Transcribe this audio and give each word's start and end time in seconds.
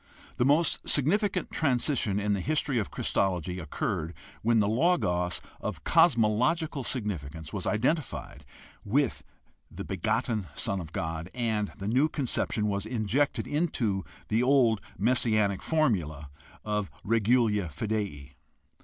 The 0.37 0.45
most 0.45 0.89
significant 0.89 1.51
transition 1.51 2.19
in 2.19 2.33
the 2.33 2.39
history 2.39 2.79
of 2.79 2.89
Christology 2.89 3.59
occurred 3.59 4.15
when 4.41 4.59
the 4.59 4.67
Logos 4.67 5.41
of 5.59 5.83
cosmological 5.83 6.83
sig 6.83 7.05
nificance 7.05 7.53
was 7.53 7.67
identified 7.67 8.43
with 8.83 9.21
the 9.69 9.85
begotten 9.85 10.47
Son 10.55 10.79
of 10.79 10.91
God 10.91 11.29
and 11.35 11.71
the 11.77 11.87
new 11.87 12.09
conception 12.09 12.65
was 12.65 12.87
injected 12.87 13.45
into 13.45 14.03
the 14.27 14.41
old 14.41 14.81
messianic 14.97 15.61
formula 15.61 16.31
of 16.65 16.89
regula 17.03 17.67
fidei. 17.69 18.33